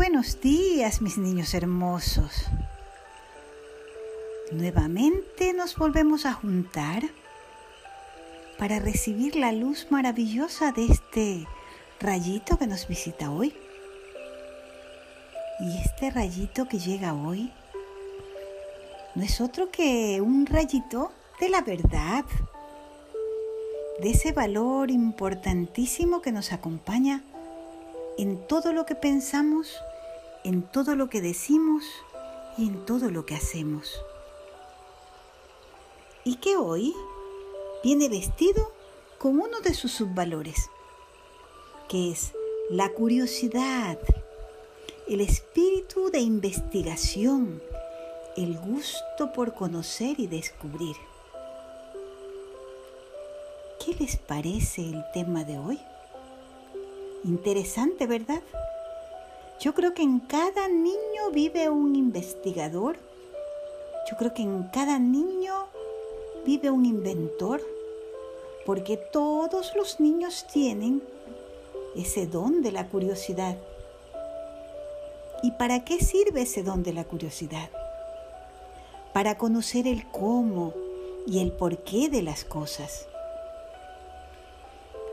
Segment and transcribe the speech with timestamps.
[0.00, 2.46] buenos días, mis niños hermosos.
[4.50, 7.02] Nuevamente nos volvemos a juntar
[8.58, 11.46] para recibir la luz maravillosa de este
[12.00, 13.52] rayito que nos visita hoy.
[15.60, 17.52] Y este rayito que llega hoy
[19.14, 22.24] no es otro que un rayito de la verdad,
[24.00, 27.22] de ese valor importantísimo que nos acompaña
[28.16, 29.78] en todo lo que pensamos,
[30.44, 31.84] en todo lo que decimos
[32.56, 34.02] y en todo lo que hacemos.
[36.24, 36.94] Y que hoy
[37.82, 38.72] viene vestido
[39.18, 40.70] con uno de sus subvalores,
[41.88, 42.32] que es
[42.70, 43.98] la curiosidad,
[45.08, 47.62] el espíritu de investigación,
[48.36, 50.96] el gusto por conocer y descubrir.
[53.84, 55.80] ¿Qué les parece el tema de hoy?
[57.24, 58.42] Interesante, ¿verdad?
[59.60, 62.96] Yo creo que en cada niño vive un investigador.
[64.10, 65.66] Yo creo que en cada niño
[66.46, 67.60] vive un inventor.
[68.64, 71.02] Porque todos los niños tienen
[71.94, 73.58] ese don de la curiosidad.
[75.42, 77.68] ¿Y para qué sirve ese don de la curiosidad?
[79.12, 80.72] Para conocer el cómo
[81.26, 83.06] y el porqué de las cosas.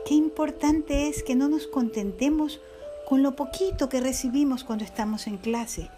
[0.06, 2.60] Qué importante es que no nos contentemos
[3.08, 5.88] con lo poquito que recibimos cuando estamos en clase.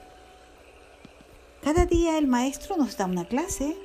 [1.61, 3.77] Cada día el maestro nos da una clase,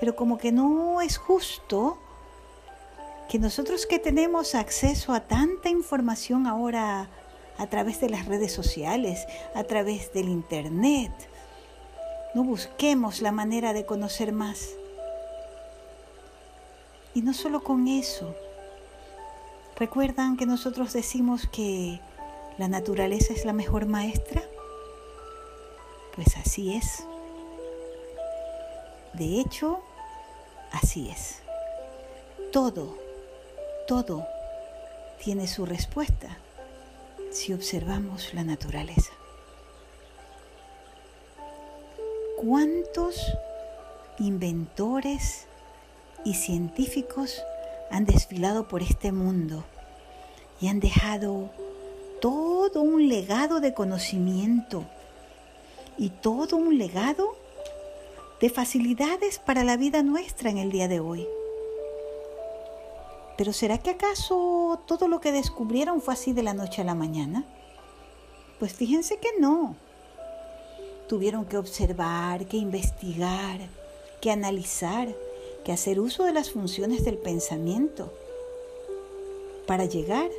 [0.00, 1.98] pero como que no es justo
[3.28, 7.10] que nosotros que tenemos acceso a tanta información ahora
[7.58, 11.12] a través de las redes sociales, a través del Internet,
[12.34, 14.70] no busquemos la manera de conocer más.
[17.12, 18.34] Y no solo con eso,
[19.76, 22.00] ¿Recuerdan que nosotros decimos que
[22.58, 24.42] la naturaleza es la mejor maestra?
[26.14, 27.04] Pues así es.
[29.14, 29.80] De hecho,
[30.70, 31.40] así es.
[32.52, 32.96] Todo,
[33.88, 34.24] todo
[35.22, 36.38] tiene su respuesta
[37.32, 39.10] si observamos la naturaleza.
[42.36, 43.36] ¿Cuántos
[44.20, 45.46] inventores
[46.24, 47.42] y científicos
[47.90, 49.64] han desfilado por este mundo
[50.60, 51.50] y han dejado
[52.20, 54.84] todo un legado de conocimiento
[55.98, 57.36] y todo un legado
[58.40, 61.26] de facilidades para la vida nuestra en el día de hoy.
[63.36, 66.94] Pero ¿será que acaso todo lo que descubrieron fue así de la noche a la
[66.94, 67.44] mañana?
[68.58, 69.76] Pues fíjense que no.
[71.08, 73.60] Tuvieron que observar, que investigar,
[74.20, 75.08] que analizar,
[75.64, 78.12] que hacer uso de las funciones del pensamiento
[79.66, 80.30] para llegar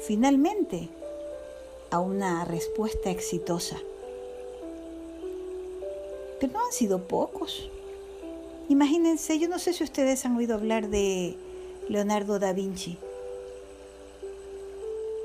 [0.00, 0.88] finalmente
[1.90, 3.76] a una respuesta exitosa.
[6.40, 7.70] Pero no han sido pocos.
[8.68, 11.36] Imagínense, yo no sé si ustedes han oído hablar de
[11.88, 12.96] Leonardo da Vinci.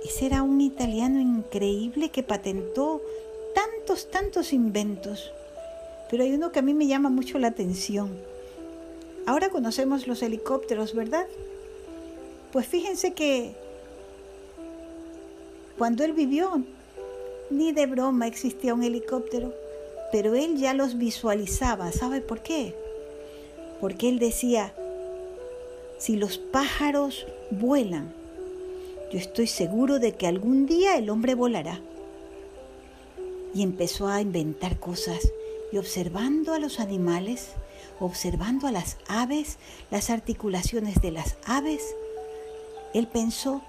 [0.03, 3.01] Ese era un italiano increíble que patentó
[3.55, 5.31] tantos, tantos inventos.
[6.09, 8.32] Pero hay uno que a mí me llama mucho la atención
[9.25, 11.25] Ahora conocemos los helicópteros, ¿verdad?
[12.51, 13.55] Pues fíjense que
[15.77, 16.63] cuando él vivió,
[17.49, 19.53] ni de broma existía un helicóptero,
[20.11, 21.91] pero él ya los visualizaba.
[21.91, 22.75] ¿Sabe por qué?
[23.81, 24.73] Porque él decía,
[25.97, 28.13] si los pájaros vuelan,
[29.11, 31.79] yo estoy seguro de que algún día el hombre volará.
[33.55, 35.31] Y empezó a inventar cosas
[35.71, 37.49] y observando a los animales,
[37.99, 39.57] observando a las aves,
[39.91, 41.81] las articulaciones de las aves,
[42.93, 43.61] él pensó,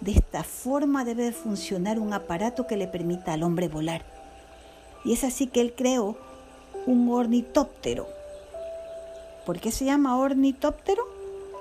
[0.00, 4.04] de esta forma debe funcionar un aparato que le permita al hombre volar.
[5.04, 6.16] Y es así que él creó
[6.86, 8.06] un ornitóptero.
[9.46, 11.02] ¿Por qué se llama ornitóptero?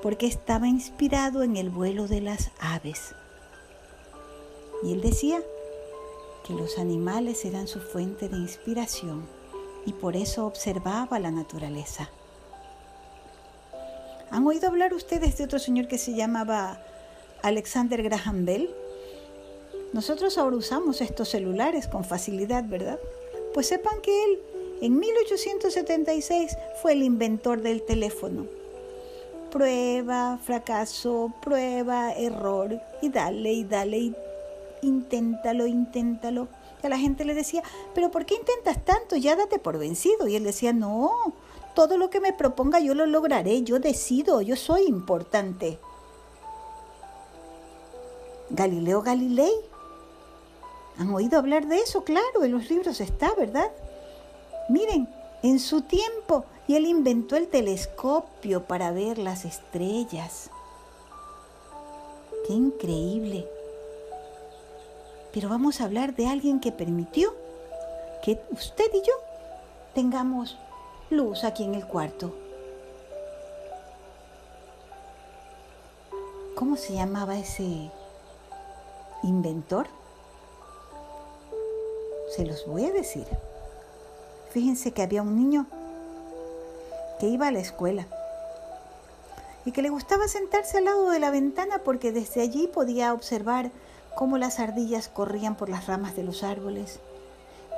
[0.02, 3.14] Porque estaba inspirado en el vuelo de las aves.
[4.84, 5.42] Y él decía
[6.46, 9.38] que los animales eran su fuente de inspiración
[9.86, 12.10] y por eso observaba la naturaleza.
[14.31, 16.80] ¿Han oído hablar ustedes de otro señor que se llamaba
[17.42, 18.70] Alexander Graham Bell?
[19.92, 23.00] Nosotros ahora usamos estos celulares con facilidad, ¿verdad?
[23.54, 24.40] Pues sepan que él
[24.81, 28.46] en 1876 fue el inventor del teléfono.
[29.52, 34.16] Prueba, fracaso, prueba, error, y dale, y dale, y
[34.84, 36.48] inténtalo, inténtalo
[36.88, 39.18] la gente le decía, pero ¿por qué intentas tanto?
[39.18, 40.28] Ya date por vencido.
[40.28, 41.34] Y él decía, no,
[41.76, 45.80] todo lo que me proponga yo lo lograré, yo decido, yo soy importante.
[48.52, 49.52] Galileo Galilei
[51.00, 52.04] ¿Han oído hablar de eso?
[52.04, 53.72] Claro, en los libros está, ¿verdad?
[54.68, 55.08] Miren,
[55.42, 60.50] en su tiempo, y él inventó el telescopio para ver las estrellas.
[62.46, 63.48] ¡Qué increíble!
[65.34, 67.34] Pero vamos a hablar de alguien que permitió
[68.24, 69.14] que usted y yo
[69.94, 70.58] tengamos
[71.10, 72.34] luz aquí en el cuarto.
[76.56, 77.90] ¿Cómo se llamaba ese
[79.24, 79.88] inventor?
[82.36, 83.25] Se los voy a decir.
[84.52, 85.68] Fíjense que había un niño
[87.20, 88.08] que iba a la escuela
[89.66, 93.72] y que le gustaba sentarse al lado de la ventana porque desde allí podía observar
[94.19, 97.00] cómo las ardillas corrían por las ramas de los árboles.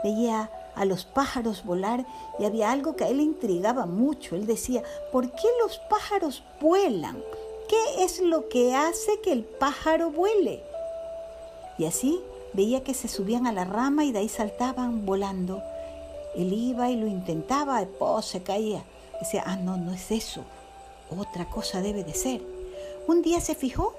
[0.03, 2.03] Veía a los pájaros volar
[2.39, 4.35] y había algo que a él intrigaba mucho.
[4.35, 7.21] Él decía, ¿por qué los pájaros vuelan?
[7.69, 10.63] ¿Qué es lo que hace que el pájaro vuele?
[11.77, 12.19] Y así
[12.53, 15.61] veía que se subían a la rama y de ahí saltaban volando.
[16.35, 17.87] Él iba y lo intentaba, y
[18.23, 18.83] se caía.
[19.19, 20.43] Decía, ah, no, no es eso.
[21.15, 22.41] Otra cosa debe de ser.
[23.05, 23.93] Un día se fijó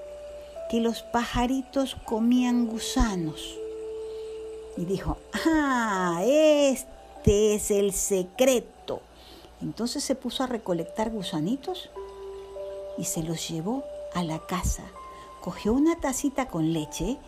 [0.73, 3.59] que los pajaritos comían gusanos.
[4.75, 8.99] Y dijo, ah, este es el secreto.
[9.61, 11.91] Entonces se puso a recolectar gusanitos
[12.97, 13.83] y se los llevó
[14.15, 14.81] a la casa.
[15.41, 17.19] Cogió una tacita con leche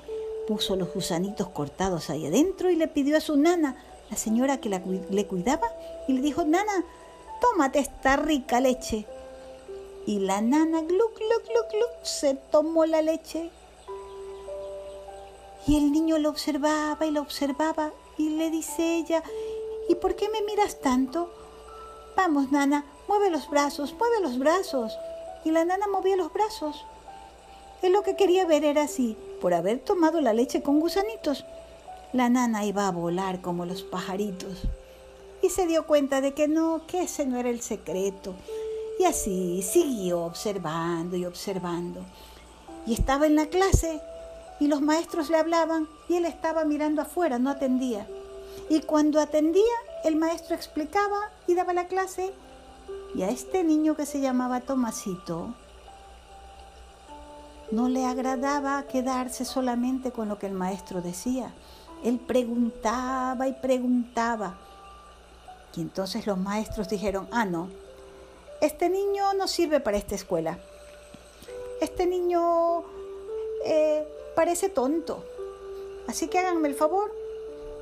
[0.48, 3.76] puso los gusanitos cortados ahí adentro y le pidió a su nana,
[4.10, 5.68] la señora que le cuidaba,
[6.08, 6.84] y le dijo, nana,
[7.40, 9.06] tómate esta rica leche.
[10.06, 13.50] Y la nana, gluc, gluc, gluc, gluc, se tomó la leche.
[15.68, 19.24] Y el niño lo observaba y lo observaba y le dice ella,
[19.90, 21.30] ¿y por qué me miras tanto?
[22.16, 24.96] Vamos, nana, mueve los brazos, mueve los brazos.
[25.44, 26.86] Y la nana movía los brazos.
[27.82, 31.46] Él lo que quería ver era así, por haber tomado la leche con gusanitos,
[32.14, 34.64] la nana iba a volar como los pajaritos.
[35.42, 38.34] Y se dio cuenta de que no, que ese no era el secreto.
[39.00, 42.02] Y así siguió observando y observando.
[42.86, 44.02] Y estaba en la clase
[44.60, 48.08] y los maestros le hablaban y él estaba mirando afuera, no atendía.
[48.70, 49.64] Y cuando atendía,
[50.04, 52.32] el maestro explicaba y daba la clase.
[53.14, 55.54] Y a este niño que se llamaba Tomasito,
[57.72, 61.52] no le agradaba quedarse solamente con lo que el maestro decía.
[62.04, 64.56] Él preguntaba y preguntaba.
[65.76, 67.70] Y entonces los maestros dijeron, ah, no,
[68.62, 70.60] este niño no sirve para esta escuela.
[71.82, 72.84] Este niño
[73.66, 75.24] eh, parece tonto.
[76.08, 77.12] Así que háganme el favor,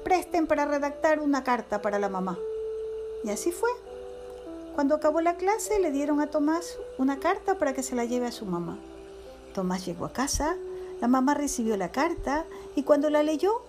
[0.04, 2.40] presten para redactar una carta para la mamá.
[3.24, 3.70] Y así fue.
[4.76, 8.28] Cuando acabó la clase le dieron a Tomás una carta para que se la lleve
[8.28, 8.80] a su mamá.
[9.54, 10.58] Tomás llegó a casa,
[11.00, 13.62] la mamá recibió la carta y cuando la leyó,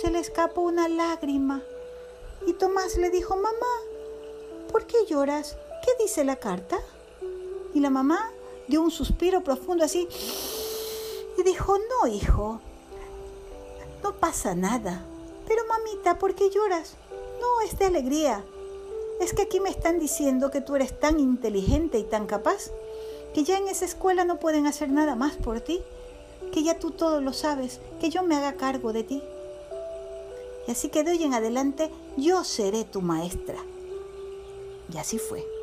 [0.00, 1.62] se le escapó una lágrima.
[2.46, 3.52] Y Tomás le dijo, mamá,
[4.72, 5.56] ¿por qué lloras?
[5.88, 6.78] ¿Qué dice la carta?
[7.72, 8.30] Y la mamá
[8.66, 10.06] dio un suspiro profundo así
[11.38, 12.60] y dijo, no, hijo,
[14.02, 15.02] no pasa nada.
[15.46, 16.96] Pero mamita, ¿por qué lloras?
[17.40, 18.44] No, es de alegría.
[19.22, 22.70] Es que aquí me están diciendo que tú eres tan inteligente y tan capaz
[23.32, 25.80] que ya en esa escuela no pueden hacer nada más por ti,
[26.52, 29.22] que ya tú todo lo sabes, que yo me haga cargo de ti.
[30.66, 33.56] Y así que de hoy en adelante yo seré tu maestra.
[34.92, 35.57] Y así fue.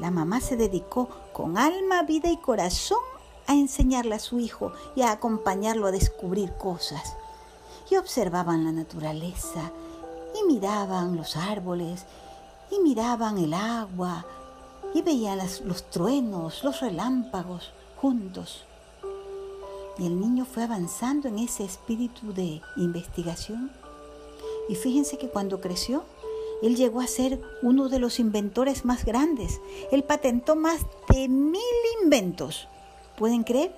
[0.00, 2.98] La mamá se dedicó con alma, vida y corazón
[3.46, 7.16] a enseñarle a su hijo y a acompañarlo a descubrir cosas.
[7.90, 9.72] Y observaban la naturaleza,
[10.34, 12.06] y miraban los árboles,
[12.70, 14.24] y miraban el agua,
[14.94, 18.64] y veía los truenos, los relámpagos juntos.
[19.98, 23.70] Y el niño fue avanzando en ese espíritu de investigación.
[24.68, 26.04] Y fíjense que cuando creció,
[26.62, 29.60] él llegó a ser uno de los inventores más grandes.
[29.90, 30.80] Él patentó más
[31.12, 31.60] de mil
[32.02, 32.68] inventos.
[33.16, 33.72] ¿Pueden creer?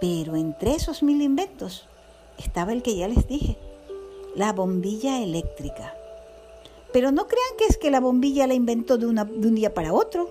[0.00, 1.86] Pero entre esos mil inventos
[2.38, 3.56] estaba el que ya les dije,
[4.34, 5.94] la bombilla eléctrica.
[6.92, 10.30] Pero no crean que es que la bombilla la inventó de, un día para otro.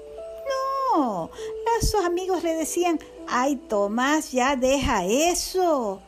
[0.96, 1.29] No,
[1.82, 6.00] sus amigos le decían, ay Tomás, ya deja eso.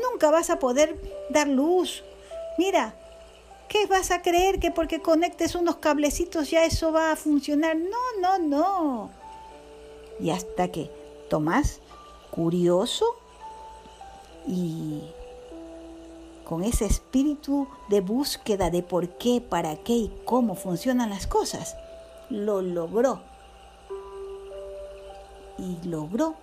[0.00, 0.96] Nunca vas a poder
[1.30, 2.04] dar luz.
[2.56, 2.94] Mira,
[3.68, 7.76] ¿qué vas a creer que porque conectes unos cablecitos ya eso va a funcionar?
[7.76, 9.10] No, no, no.
[10.20, 10.90] Y hasta que
[11.28, 11.80] Tomás,
[12.30, 13.04] curioso
[14.46, 15.02] y
[16.44, 21.76] con ese espíritu de búsqueda de por qué, para qué y cómo funcionan las cosas,
[22.30, 23.20] lo logró.
[25.58, 26.34] Y logró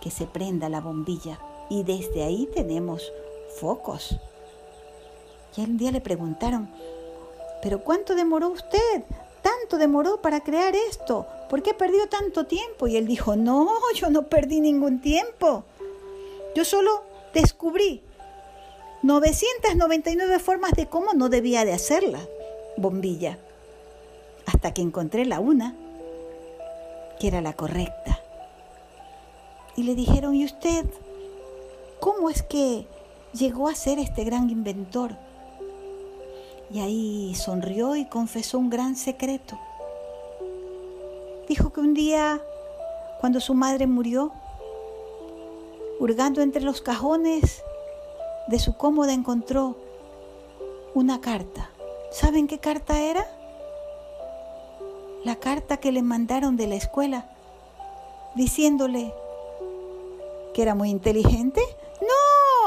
[0.00, 3.12] que se prenda la bombilla y desde ahí tenemos
[3.60, 4.20] focos.
[5.56, 6.68] Y un día le preguntaron,
[7.62, 9.04] ¿pero cuánto demoró usted?
[9.42, 11.26] ¿Tanto demoró para crear esto?
[11.48, 12.86] ¿Por qué perdió tanto tiempo?
[12.86, 15.64] Y él dijo, no, yo no perdí ningún tiempo.
[16.54, 17.02] Yo solo
[17.32, 18.02] descubrí
[19.02, 22.20] 999 formas de cómo no debía de hacerla,
[22.76, 23.38] bombilla,
[24.46, 25.74] hasta que encontré la una,
[27.20, 28.20] que era la correcta.
[29.76, 30.84] Y le dijeron, ¿y usted
[32.00, 32.86] cómo es que
[33.32, 35.16] llegó a ser este gran inventor?
[36.70, 39.58] Y ahí sonrió y confesó un gran secreto.
[41.48, 42.42] Dijo que un día,
[43.20, 44.32] cuando su madre murió,
[45.98, 47.62] hurgando entre los cajones
[48.48, 49.76] de su cómoda, encontró
[50.94, 51.70] una carta.
[52.10, 53.26] ¿Saben qué carta era?
[55.24, 57.30] La carta que le mandaron de la escuela,
[58.34, 59.14] diciéndole
[60.52, 61.62] que era muy inteligente.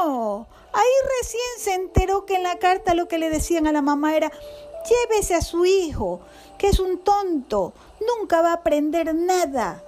[0.04, 3.82] No, Ahí recién se enteró que en la carta lo que le decían a la
[3.82, 4.32] mamá era,
[4.88, 6.20] llévese a su hijo,
[6.58, 9.82] que es un tonto, nunca va a aprender nada.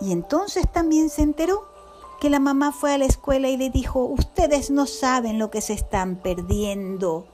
[0.00, 1.64] Y entonces también se enteró
[2.20, 5.60] que la mamá fue a la escuela y le dijo, ustedes no saben lo que
[5.60, 7.26] se están perdiendo.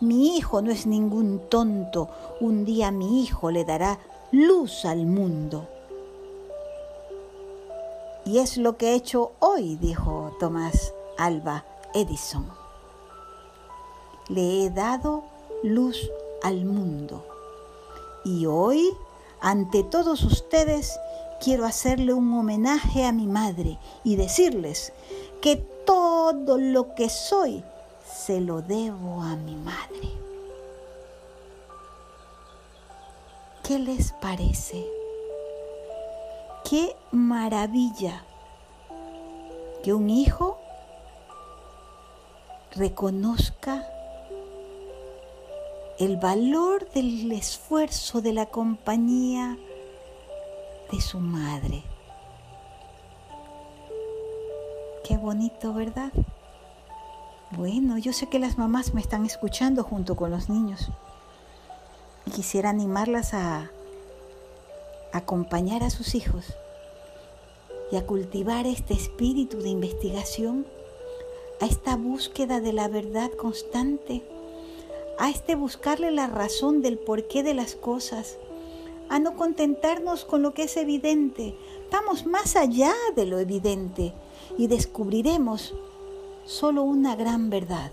[0.00, 2.08] Mi hijo no es ningún tonto,
[2.40, 3.98] un día mi hijo le dará
[4.30, 5.68] luz al mundo.
[8.28, 12.46] Y es lo que he hecho hoy, dijo Tomás Alba Edison.
[14.28, 15.24] Le he dado
[15.62, 16.10] luz
[16.42, 17.24] al mundo.
[18.26, 18.86] Y hoy,
[19.40, 21.00] ante todos ustedes,
[21.42, 24.92] quiero hacerle un homenaje a mi madre y decirles
[25.40, 27.64] que todo lo que soy
[28.14, 30.10] se lo debo a mi madre.
[33.62, 34.97] ¿Qué les parece?
[36.68, 38.24] Qué maravilla
[39.82, 40.58] que un hijo
[42.76, 43.86] reconozca
[45.98, 49.56] el valor del esfuerzo de la compañía
[50.92, 51.84] de su madre.
[55.04, 56.12] Qué bonito, ¿verdad?
[57.52, 60.90] Bueno, yo sé que las mamás me están escuchando junto con los niños
[62.26, 63.70] y quisiera animarlas a
[65.12, 66.44] acompañar a sus hijos
[67.90, 70.66] y a cultivar este espíritu de investigación,
[71.60, 74.22] a esta búsqueda de la verdad constante,
[75.18, 78.38] a este buscarle la razón del porqué de las cosas,
[79.08, 81.56] a no contentarnos con lo que es evidente,
[81.90, 84.12] vamos más allá de lo evidente
[84.56, 85.74] y descubriremos
[86.44, 87.90] solo una gran verdad.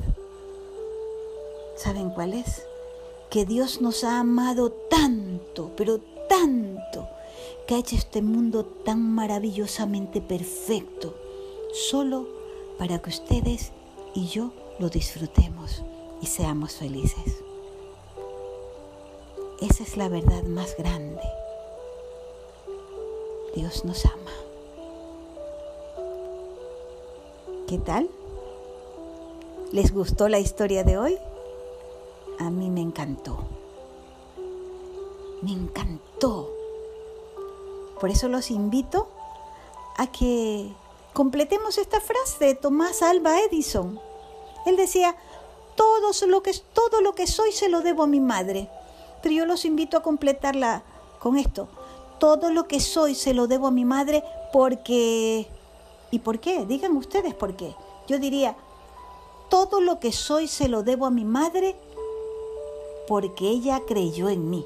[1.77, 2.63] ¿Saben cuál es?
[3.29, 4.71] Que Dios nos ha amado
[5.75, 7.07] pero tanto,
[7.67, 11.15] que ha hecho este mundo tan maravillosamente perfecto,
[11.73, 12.27] solo
[12.77, 13.71] para que ustedes
[14.13, 15.83] y yo lo disfrutemos
[16.21, 17.43] y seamos felices.
[19.61, 21.21] Esa es la verdad más grande.
[23.55, 24.31] Dios nos ama.
[27.67, 28.09] ¿Qué tal?
[29.71, 31.17] ¿Les gustó la historia de hoy?
[32.37, 33.54] A mí me encantó.
[35.45, 36.49] Me encantó.
[38.01, 39.07] Por eso los invito
[39.95, 40.73] a que
[41.13, 43.99] completemos esta frase de Tomás Alba Edison.
[44.65, 45.15] Él decía,
[45.75, 48.71] todo lo que, todo lo que soy se lo debo a mi madre.
[49.21, 50.81] Pero yo los invito a completarla
[51.19, 51.67] con esto.
[52.17, 55.47] Todo lo que soy se lo debo a mi madre porque...
[56.09, 56.65] ¿Y por qué?
[56.65, 57.75] Digan ustedes por qué.
[58.07, 58.55] Yo diría,
[59.49, 61.75] todo lo que soy se lo debo a mi madre
[63.07, 64.65] porque ella creyó en mí.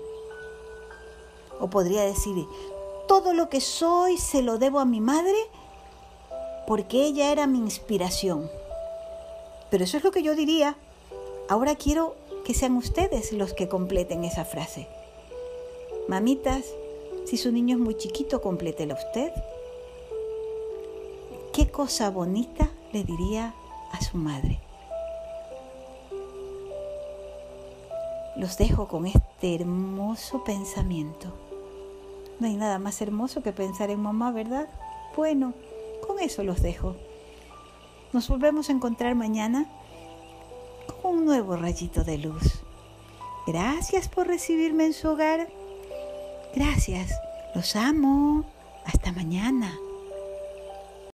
[1.60, 2.46] O podría decir,
[3.08, 5.38] todo lo que soy se lo debo a mi madre
[6.68, 8.50] porque ella era mi inspiración.
[9.72, 10.78] Pero eso es lo que yo diría.
[11.48, 14.88] Ahora quiero que sean ustedes los que completen esa frase.
[16.08, 16.66] Mamitas,
[17.26, 19.32] si su niño es muy chiquito, complétela usted.
[21.54, 23.56] ¿Qué cosa bonita le diría
[23.92, 24.60] a su madre?
[28.36, 31.34] Los dejo con este hermoso pensamiento.
[32.40, 34.68] No hay nada más hermoso que pensar en mamá, ¿verdad?
[35.16, 35.54] Bueno,
[36.08, 36.96] con eso los dejo.
[38.14, 39.66] Nos volvemos a encontrar mañana
[41.02, 42.64] con un nuevo rayito de luz.
[43.46, 45.50] Gracias por recibirme en su hogar.
[46.56, 47.12] Gracias.
[47.56, 48.46] Los amo.
[48.86, 49.74] Hasta mañana.